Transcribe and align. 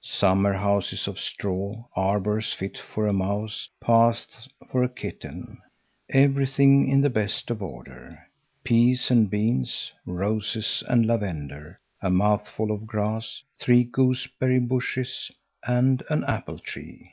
Summer 0.00 0.54
houses 0.54 1.06
of 1.06 1.20
straw, 1.20 1.84
arbors 1.94 2.54
fit 2.54 2.78
for 2.78 3.06
a 3.06 3.12
mouse, 3.12 3.68
paths 3.78 4.48
for 4.70 4.82
a 4.82 4.88
kitten. 4.88 5.58
Everything 6.08 6.88
in 6.88 7.02
the 7.02 7.10
best 7.10 7.50
of 7.50 7.62
order! 7.62 8.26
Peas 8.64 9.10
and 9.10 9.28
beans, 9.28 9.92
roses 10.06 10.82
and 10.88 11.04
lavender, 11.04 11.78
a 12.00 12.08
mouthful 12.08 12.70
of 12.72 12.86
grass, 12.86 13.42
three 13.58 13.84
gooseberry 13.84 14.60
bushes 14.60 15.30
and 15.66 16.02
an 16.08 16.24
apple 16.24 16.58
tree. 16.58 17.10